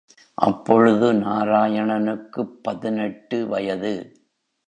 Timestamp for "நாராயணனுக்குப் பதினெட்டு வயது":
1.13-3.93